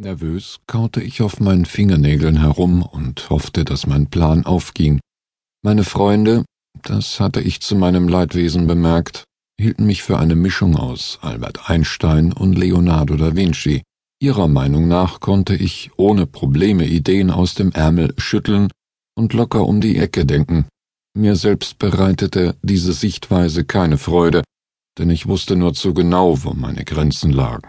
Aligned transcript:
Nervös 0.00 0.60
kaute 0.66 1.02
ich 1.02 1.20
auf 1.20 1.40
meinen 1.40 1.66
Fingernägeln 1.66 2.38
herum 2.40 2.80
und 2.80 3.28
hoffte, 3.28 3.66
dass 3.66 3.86
mein 3.86 4.06
Plan 4.06 4.46
aufging. 4.46 4.98
Meine 5.62 5.84
Freunde, 5.84 6.46
das 6.80 7.20
hatte 7.20 7.42
ich 7.42 7.60
zu 7.60 7.76
meinem 7.76 8.08
Leidwesen 8.08 8.66
bemerkt, 8.66 9.24
hielten 9.60 9.84
mich 9.84 10.02
für 10.02 10.18
eine 10.18 10.36
Mischung 10.36 10.74
aus 10.74 11.18
Albert 11.20 11.68
Einstein 11.68 12.32
und 12.32 12.56
Leonardo 12.56 13.16
da 13.16 13.36
Vinci. 13.36 13.82
Ihrer 14.22 14.48
Meinung 14.48 14.88
nach 14.88 15.20
konnte 15.20 15.54
ich 15.54 15.90
ohne 15.96 16.26
Probleme 16.26 16.86
Ideen 16.86 17.30
aus 17.30 17.54
dem 17.54 17.70
Ärmel 17.70 18.14
schütteln 18.16 18.70
und 19.18 19.34
locker 19.34 19.66
um 19.66 19.82
die 19.82 19.98
Ecke 19.98 20.24
denken. 20.24 20.64
Mir 21.14 21.36
selbst 21.36 21.78
bereitete 21.78 22.56
diese 22.62 22.94
Sichtweise 22.94 23.66
keine 23.66 23.98
Freude, 23.98 24.44
denn 24.96 25.10
ich 25.10 25.26
wusste 25.26 25.56
nur 25.56 25.74
zu 25.74 25.92
genau, 25.92 26.42
wo 26.42 26.54
meine 26.54 26.86
Grenzen 26.86 27.32
lagen. 27.32 27.68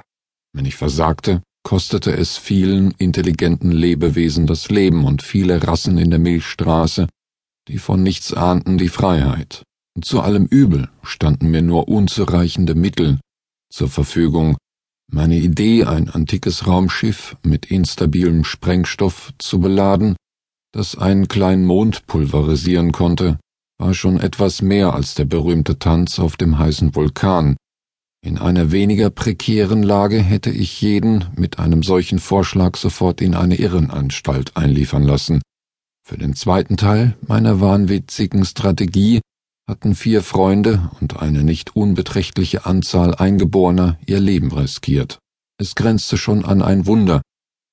Wenn 0.53 0.63
ich 0.63 0.77
versagte, 0.77 1.41
kostete 1.63 2.11
es 2.11 2.37
vielen 2.37 2.91
intelligenten 2.97 3.71
Lebewesen 3.71 4.47
das 4.47 4.69
Leben 4.69 5.05
und 5.05 5.21
viele 5.21 5.67
Rassen 5.67 5.97
in 5.97 6.09
der 6.09 6.19
Milchstraße, 6.19 7.07
die 7.67 7.77
von 7.77 8.03
nichts 8.03 8.33
ahnten, 8.33 8.77
die 8.77 8.89
Freiheit. 8.89 9.63
Und 9.95 10.05
zu 10.05 10.21
allem 10.21 10.45
Übel 10.45 10.89
standen 11.03 11.51
mir 11.51 11.61
nur 11.61 11.87
unzureichende 11.87 12.75
Mittel 12.75 13.19
zur 13.71 13.89
Verfügung. 13.89 14.57
Meine 15.11 15.37
Idee, 15.37 15.83
ein 15.83 16.09
antikes 16.09 16.67
Raumschiff 16.67 17.35
mit 17.43 17.65
instabilem 17.65 18.43
Sprengstoff 18.43 19.33
zu 19.37 19.59
beladen, 19.59 20.15
das 20.73 20.97
einen 20.97 21.27
kleinen 21.27 21.65
Mond 21.65 22.07
pulverisieren 22.07 22.93
konnte, 22.93 23.37
war 23.77 23.93
schon 23.93 24.19
etwas 24.19 24.61
mehr 24.61 24.93
als 24.93 25.15
der 25.15 25.25
berühmte 25.25 25.79
Tanz 25.79 26.19
auf 26.19 26.37
dem 26.37 26.57
heißen 26.57 26.95
Vulkan, 26.95 27.57
in 28.23 28.37
einer 28.37 28.71
weniger 28.71 29.09
prekären 29.09 29.83
Lage 29.83 30.21
hätte 30.21 30.51
ich 30.51 30.81
jeden 30.81 31.25
mit 31.35 31.59
einem 31.59 31.83
solchen 31.83 32.19
Vorschlag 32.19 32.77
sofort 32.77 33.19
in 33.19 33.33
eine 33.33 33.55
Irrenanstalt 33.55 34.55
einliefern 34.55 35.03
lassen. 35.03 35.41
Für 36.07 36.17
den 36.17 36.35
zweiten 36.35 36.77
Teil 36.77 37.17
meiner 37.27 37.59
wahnwitzigen 37.59 38.45
Strategie 38.45 39.21
hatten 39.67 39.95
vier 39.95 40.21
Freunde 40.21 40.91
und 40.99 41.19
eine 41.19 41.43
nicht 41.43 41.75
unbeträchtliche 41.75 42.65
Anzahl 42.65 43.15
Eingeborener 43.15 43.97
ihr 44.05 44.19
Leben 44.19 44.51
riskiert. 44.51 45.19
Es 45.59 45.75
grenzte 45.75 46.17
schon 46.17 46.45
an 46.45 46.61
ein 46.61 46.85
Wunder, 46.85 47.21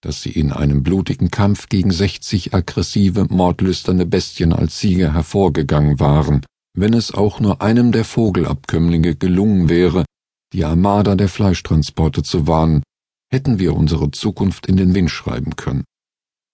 dass 0.02 0.22
sie 0.22 0.30
in 0.30 0.52
einem 0.52 0.82
blutigen 0.82 1.30
Kampf 1.30 1.68
gegen 1.68 1.90
sechzig 1.90 2.54
aggressive, 2.54 3.26
mordlüsterne 3.28 4.06
Bestien 4.06 4.52
als 4.52 4.80
Sieger 4.80 5.12
hervorgegangen 5.12 6.00
waren. 6.00 6.42
Wenn 6.76 6.94
es 6.94 7.12
auch 7.12 7.40
nur 7.40 7.60
einem 7.60 7.92
der 7.92 8.04
Vogelabkömmlinge 8.04 9.16
gelungen 9.16 9.68
wäre, 9.68 10.04
die 10.52 10.64
Armada 10.64 11.14
der 11.14 11.28
Fleischtransporte 11.28 12.22
zu 12.22 12.46
warnen, 12.46 12.82
hätten 13.30 13.58
wir 13.58 13.74
unsere 13.74 14.10
Zukunft 14.10 14.66
in 14.66 14.76
den 14.76 14.94
Wind 14.94 15.10
schreiben 15.10 15.56
können. 15.56 15.84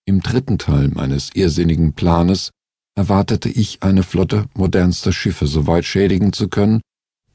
Im 0.06 0.20
dritten 0.20 0.58
Teil 0.58 0.88
meines 0.88 1.30
irrsinnigen 1.34 1.94
Planes 1.94 2.50
erwartete 2.96 3.48
ich 3.48 3.82
eine 3.82 4.02
Flotte 4.02 4.46
modernster 4.54 5.12
Schiffe 5.12 5.46
so 5.46 5.66
weit 5.66 5.84
schädigen 5.84 6.32
zu 6.32 6.48
können, 6.48 6.80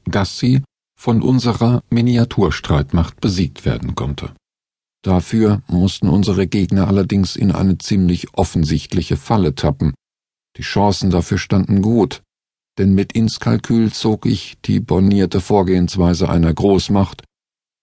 dass 0.04 0.38
sie 0.38 0.62
von 0.96 1.22
unserer 1.22 1.82
Miniaturstreitmacht 1.90 3.20
besiegt 3.20 3.64
werden 3.64 3.94
konnte. 3.94 4.34
Dafür 5.02 5.62
mussten 5.66 6.08
unsere 6.08 6.46
Gegner 6.46 6.86
allerdings 6.88 7.36
in 7.36 7.52
eine 7.52 7.78
ziemlich 7.78 8.34
offensichtliche 8.34 9.16
Falle 9.16 9.54
tappen. 9.54 9.94
Die 10.58 10.62
Chancen 10.62 11.10
dafür 11.10 11.38
standen 11.38 11.80
gut, 11.80 12.22
denn 12.78 12.94
mit 12.94 13.12
ins 13.12 13.40
Kalkül 13.40 13.92
zog 13.92 14.26
ich 14.26 14.56
die 14.64 14.80
bornierte 14.80 15.40
Vorgehensweise 15.40 16.28
einer 16.28 16.52
Großmacht, 16.52 17.24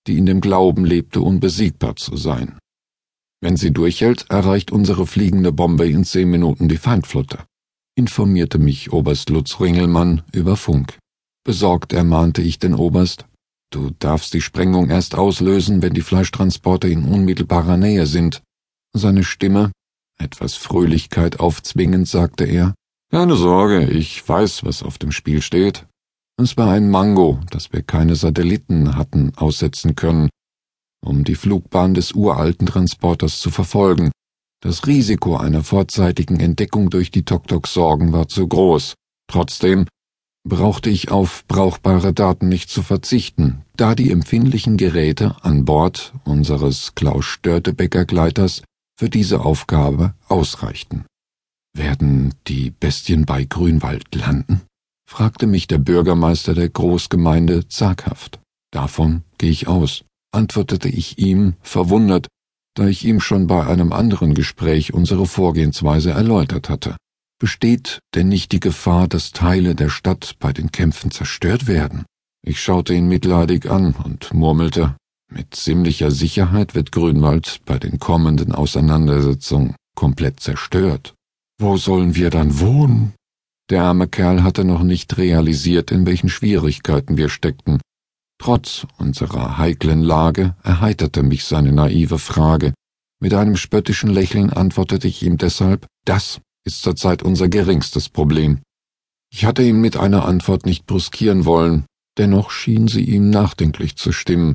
die 0.07 0.17
in 0.17 0.25
dem 0.25 0.41
Glauben 0.41 0.85
lebte, 0.85 1.21
unbesiegbar 1.21 1.95
zu 1.95 2.15
sein. 2.17 2.57
Wenn 3.41 3.57
sie 3.57 3.71
durchhält, 3.71 4.25
erreicht 4.29 4.71
unsere 4.71 5.05
fliegende 5.05 5.51
Bombe 5.51 5.87
in 5.87 6.03
zehn 6.03 6.29
Minuten 6.29 6.67
die 6.67 6.77
Feindflotte, 6.77 7.45
informierte 7.95 8.57
mich 8.57 8.91
Oberst 8.91 9.29
Lutz 9.29 9.59
Ringelmann 9.59 10.23
über 10.31 10.55
Funk. 10.55 10.97
Besorgt 11.43 11.93
ermahnte 11.93 12.41
ich 12.41 12.57
den 12.57 12.73
Oberst, 12.73 13.25
du 13.71 13.91
darfst 13.99 14.33
die 14.33 14.41
Sprengung 14.41 14.89
erst 14.89 15.15
auslösen, 15.15 15.81
wenn 15.81 15.93
die 15.93 16.01
Fleischtransporte 16.01 16.87
in 16.87 17.05
unmittelbarer 17.05 17.77
Nähe 17.77 18.07
sind. 18.07 18.41
Seine 18.93 19.23
Stimme, 19.23 19.71
etwas 20.17 20.55
Fröhlichkeit 20.55 21.39
aufzwingend, 21.39 22.07
sagte 22.07 22.45
er, 22.45 22.73
keine 23.11 23.35
Sorge, 23.35 23.85
ich 23.85 24.27
weiß, 24.27 24.63
was 24.63 24.83
auf 24.83 24.97
dem 24.97 25.11
Spiel 25.11 25.41
steht. 25.41 25.85
Es 26.39 26.55
war 26.55 26.71
ein 26.71 26.89
Mango, 26.89 27.39
das 27.49 27.73
wir 27.73 27.81
keine 27.81 28.15
Satelliten 28.15 28.95
hatten 28.95 29.33
aussetzen 29.35 29.95
können, 29.95 30.29
um 31.03 31.23
die 31.23 31.35
Flugbahn 31.35 31.93
des 31.93 32.11
uralten 32.11 32.67
Transporters 32.67 33.39
zu 33.39 33.49
verfolgen. 33.49 34.11
Das 34.61 34.85
Risiko 34.85 35.37
einer 35.37 35.63
vorzeitigen 35.63 36.39
Entdeckung 36.39 36.89
durch 36.89 37.09
die 37.09 37.23
Tok-Tok-Sorgen 37.23 38.11
war 38.11 38.27
zu 38.27 38.47
groß. 38.47 38.93
Trotzdem 39.29 39.87
brauchte 40.47 40.89
ich 40.89 41.11
auf 41.11 41.45
brauchbare 41.47 42.13
Daten 42.13 42.49
nicht 42.49 42.69
zu 42.69 42.81
verzichten, 42.81 43.63
da 43.75 43.95
die 43.95 44.11
empfindlichen 44.11 44.77
Geräte 44.77 45.35
an 45.41 45.65
Bord 45.65 46.13
unseres 46.23 46.95
Klaus-Störtebecker-Gleiters 46.95 48.63
für 48.97 49.09
diese 49.09 49.41
Aufgabe 49.41 50.13
ausreichten. 50.27 51.05
Werden 51.77 52.33
die 52.47 52.71
Bestien 52.71 53.25
bei 53.25 53.45
Grünwald 53.45 54.13
landen? 54.15 54.61
fragte 55.07 55.45
mich 55.45 55.67
der 55.67 55.77
Bürgermeister 55.77 56.55
der 56.55 56.69
Großgemeinde 56.69 57.67
zaghaft. 57.67 58.39
Davon 58.71 59.23
gehe 59.37 59.51
ich 59.51 59.67
aus, 59.67 60.03
antwortete 60.31 60.89
ich 60.89 61.19
ihm, 61.19 61.53
verwundert, 61.61 62.27
da 62.75 62.87
ich 62.87 63.05
ihm 63.05 63.19
schon 63.19 63.45
bei 63.45 63.65
einem 63.65 63.93
anderen 63.93 64.33
Gespräch 64.33 64.93
unsere 64.93 65.27
Vorgehensweise 65.27 66.11
erläutert 66.11 66.67
hatte. 66.67 66.97
Besteht 67.39 67.99
denn 68.15 68.27
nicht 68.27 68.51
die 68.51 68.59
Gefahr, 68.59 69.07
dass 69.07 69.31
Teile 69.31 69.75
der 69.75 69.89
Stadt 69.89 70.35
bei 70.39 70.51
den 70.51 70.71
Kämpfen 70.71 71.11
zerstört 71.11 71.67
werden? 71.67 72.05
Ich 72.43 72.59
schaute 72.59 72.95
ihn 72.95 73.07
mitleidig 73.07 73.69
an 73.69 73.93
und 74.03 74.33
murmelte, 74.33 74.95
mit 75.31 75.53
ziemlicher 75.53 76.09
Sicherheit 76.09 76.73
wird 76.73 76.91
Grünwald 76.91 77.61
bei 77.65 77.77
den 77.77 77.99
kommenden 77.99 78.53
Auseinandersetzungen 78.53 79.75
komplett 79.95 80.39
zerstört. 80.39 81.13
Wo 81.59 81.75
sollen 81.75 82.13
wir 82.15 82.29
dann 82.29 82.59
wohnen? 82.59 83.13
Der 83.71 83.83
arme 83.83 84.07
Kerl 84.07 84.43
hatte 84.43 84.63
noch 84.63 84.83
nicht 84.83 85.17
realisiert, 85.17 85.91
in 85.91 86.05
welchen 86.05 86.29
Schwierigkeiten 86.29 87.17
wir 87.17 87.29
steckten. 87.29 87.81
Trotz 88.39 88.85
unserer 88.99 89.57
heiklen 89.57 90.01
Lage 90.01 90.55
erheiterte 90.63 91.23
mich 91.23 91.45
seine 91.45 91.71
naive 91.71 92.19
Frage. 92.19 92.73
Mit 93.19 93.33
einem 93.33 93.57
spöttischen 93.57 94.11
Lächeln 94.11 94.51
antwortete 94.51 95.07
ich 95.07 95.23
ihm 95.23 95.37
deshalb, 95.37 95.87
das 96.05 96.39
ist 96.63 96.83
zurzeit 96.83 97.23
unser 97.23 97.49
geringstes 97.49 98.09
Problem. 98.09 98.59
Ich 99.33 99.45
hatte 99.45 99.63
ihn 99.63 99.81
mit 99.81 99.97
einer 99.97 100.25
Antwort 100.25 100.67
nicht 100.67 100.85
bruskieren 100.85 101.45
wollen, 101.45 101.85
dennoch 102.19 102.51
schien 102.51 102.87
sie 102.87 103.03
ihm 103.03 103.31
nachdenklich 103.31 103.95
zu 103.95 104.11
stimmen. 104.11 104.53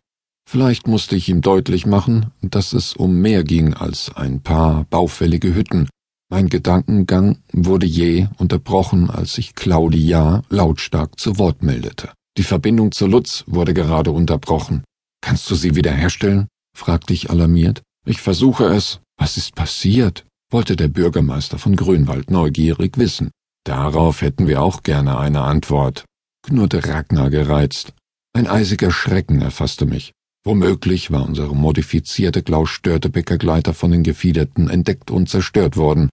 Vielleicht 0.49 0.87
musste 0.87 1.17
ich 1.17 1.29
ihm 1.29 1.41
deutlich 1.41 1.85
machen, 1.85 2.31
dass 2.41 2.73
es 2.73 2.95
um 2.95 3.21
mehr 3.21 3.43
ging 3.43 3.75
als 3.75 4.15
ein 4.15 4.41
paar 4.41 4.85
baufällige 4.85 5.55
Hütten, 5.55 5.89
mein 6.33 6.49
Gedankengang 6.49 7.43
wurde 7.53 7.85
jäh 7.85 8.27
unterbrochen, 8.39 9.11
als 9.11 9.35
sich 9.35 9.55
Claudia 9.55 10.43
lautstark 10.49 11.21
zu 11.21 11.37
Wort 11.37 11.63
meldete. 11.63 12.09
Die 12.39 12.43
Verbindung 12.43 12.91
zu 12.91 13.07
Lutz 13.07 13.45
wurde 13.47 13.75
gerade 13.75 14.13
unterbrochen. 14.13 14.83
Kannst 15.21 15.51
du 15.51 15.55
sie 15.55 15.77
wiederherstellen? 15.77 16.49
fragte 16.75 17.13
ich 17.13 17.29
alarmiert. 17.29 17.83
Ich 18.07 18.23
versuche 18.23 18.65
es. 18.65 19.01
Was 19.19 19.37
ist 19.37 19.55
passiert? 19.55 20.25
wollte 20.51 20.75
der 20.75 20.89
Bürgermeister 20.89 21.59
von 21.59 21.77
Grünwald 21.77 22.31
neugierig 22.31 22.97
wissen. 22.97 23.31
Darauf 23.65 24.23
hätten 24.23 24.47
wir 24.47 24.63
auch 24.63 24.83
gerne 24.83 25.19
eine 25.19 25.43
Antwort, 25.43 26.07
knurrte 26.47 26.89
Ragnar 26.89 27.29
gereizt. 27.29 27.93
Ein 28.33 28.47
eisiger 28.47 28.91
Schrecken 28.91 29.43
erfasste 29.43 29.85
mich. 29.85 30.13
Womöglich 30.45 31.11
war 31.11 31.27
unsere 31.27 31.55
modifizierte 31.55 32.43
Klaus-Störtebecker-Gleiter 32.43 33.75
von 33.75 33.91
den 33.91 34.03
Gefiederten 34.03 34.71
entdeckt 34.71 35.11
und 35.11 35.29
zerstört 35.29 35.77
worden. 35.77 36.09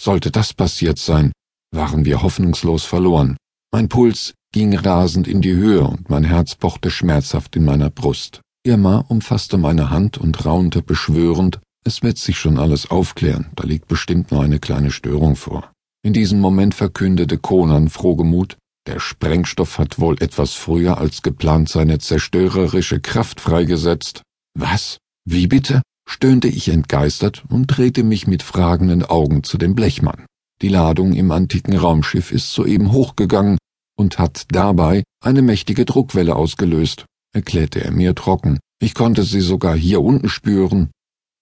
Sollte 0.00 0.30
das 0.30 0.52
passiert 0.52 0.98
sein, 0.98 1.32
waren 1.72 2.04
wir 2.04 2.22
hoffnungslos 2.22 2.84
verloren. 2.84 3.36
Mein 3.72 3.88
Puls 3.88 4.34
ging 4.52 4.76
rasend 4.76 5.28
in 5.28 5.42
die 5.42 5.54
Höhe 5.54 5.84
und 5.84 6.08
mein 6.08 6.24
Herz 6.24 6.54
pochte 6.54 6.90
schmerzhaft 6.90 7.56
in 7.56 7.64
meiner 7.64 7.90
Brust. 7.90 8.40
Irma 8.64 9.04
umfasste 9.08 9.58
meine 9.58 9.90
Hand 9.90 10.18
und 10.18 10.44
raunte 10.44 10.82
beschwörend, 10.82 11.60
es 11.84 12.02
wird 12.02 12.18
sich 12.18 12.38
schon 12.38 12.58
alles 12.58 12.90
aufklären, 12.90 13.50
da 13.54 13.64
liegt 13.64 13.86
bestimmt 13.86 14.32
nur 14.32 14.42
eine 14.42 14.58
kleine 14.58 14.90
Störung 14.90 15.36
vor. 15.36 15.72
In 16.02 16.12
diesem 16.12 16.40
Moment 16.40 16.74
verkündete 16.74 17.38
Conan 17.38 17.88
frohgemut, 17.88 18.56
der 18.86 19.00
Sprengstoff 19.00 19.78
hat 19.78 19.98
wohl 19.98 20.16
etwas 20.22 20.54
früher 20.54 20.98
als 20.98 21.22
geplant 21.22 21.68
seine 21.68 21.98
zerstörerische 21.98 23.00
Kraft 23.00 23.40
freigesetzt. 23.40 24.22
Was? 24.54 24.98
Wie 25.24 25.48
bitte? 25.48 25.82
Stöhnte 26.08 26.48
ich 26.48 26.68
entgeistert 26.68 27.44
und 27.48 27.66
drehte 27.66 28.02
mich 28.04 28.26
mit 28.26 28.42
fragenden 28.42 29.04
Augen 29.04 29.42
zu 29.42 29.58
dem 29.58 29.74
Blechmann. 29.74 30.24
Die 30.62 30.68
Ladung 30.68 31.12
im 31.12 31.30
antiken 31.30 31.76
Raumschiff 31.76 32.32
ist 32.32 32.52
soeben 32.52 32.92
hochgegangen 32.92 33.58
und 33.96 34.18
hat 34.18 34.44
dabei 34.50 35.02
eine 35.22 35.42
mächtige 35.42 35.84
Druckwelle 35.84 36.36
ausgelöst, 36.36 37.04
erklärte 37.34 37.84
er 37.84 37.90
mir 37.90 38.14
trocken. 38.14 38.58
Ich 38.80 38.94
konnte 38.94 39.24
sie 39.24 39.40
sogar 39.40 39.76
hier 39.76 40.00
unten 40.00 40.28
spüren. 40.28 40.90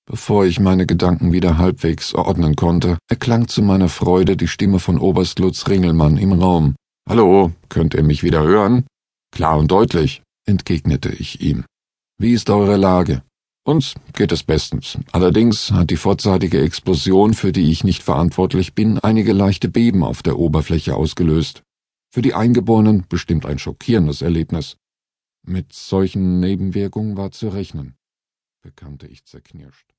Bevor 0.07 0.45
ich 0.45 0.61
meine 0.61 0.87
Gedanken 0.87 1.33
wieder 1.33 1.59
halbwegs 1.59 2.15
ordnen 2.15 2.57
konnte, 2.57 2.99
erklang 3.09 3.49
zu 3.49 3.63
meiner 3.63 3.89
Freude 3.89 4.37
die 4.37 4.49
Stimme 4.49 4.79
von 4.79 4.99
Oberst 4.99 5.39
Lutz 5.39 5.67
Ringelmann 5.69 6.17
im 6.17 6.33
Raum. 6.33 6.75
Hallo, 7.09 7.53
könnt 7.69 7.95
ihr 7.95 8.03
mich 8.03 8.23
wieder 8.23 8.43
hören? 8.43 8.85
Klar 9.33 9.59
und 9.59 9.71
deutlich, 9.71 10.23
entgegnete 10.47 11.11
ich 11.11 11.41
ihm. 11.41 11.65
Wie 12.19 12.33
ist 12.33 12.51
eure 12.51 12.77
Lage? 12.77 13.23
Uns 13.67 13.95
geht 14.13 14.31
es 14.31 14.43
bestens. 14.43 14.99
Allerdings 15.11 15.71
hat 15.71 15.89
die 15.89 15.97
vorzeitige 15.97 16.61
Explosion, 16.61 17.33
für 17.33 17.51
die 17.51 17.71
ich 17.71 17.83
nicht 17.83 18.03
verantwortlich 18.03 18.75
bin, 18.75 18.99
einige 18.99 19.33
leichte 19.33 19.71
Beben 19.71 20.05
auf 20.05 20.23
der 20.23 20.39
Oberfläche 20.39 20.95
ausgelöst. 20.95 21.63
Für 22.13 22.21
die 22.21 22.35
Eingeborenen 22.35 23.07
bestimmt 23.09 23.47
ein 23.47 23.59
schockierendes 23.59 24.21
Erlebnis. 24.21 24.77
Mit 25.47 25.73
solchen 25.73 26.41
Nebenwirkungen 26.41 27.17
war 27.17 27.31
zu 27.31 27.49
rechnen, 27.49 27.97
bekannte 28.61 29.07
ich 29.07 29.25
zerknirscht. 29.25 29.94